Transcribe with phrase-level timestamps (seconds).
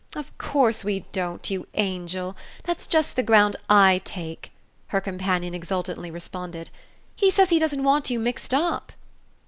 [0.15, 4.51] "Of course we don't, you angel that's just the ground I take!"
[4.87, 6.71] her companion exultantly responded.
[7.15, 8.93] "He says he doesn't want you mixed up."